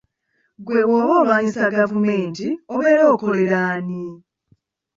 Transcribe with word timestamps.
Ggwe 0.59 0.79
bw'oba 0.87 1.13
olwanyisa 1.21 1.73
gavumenti 1.77 2.47
obeera 2.73 3.03
okolerera 3.13 3.57
ani? 3.73 4.05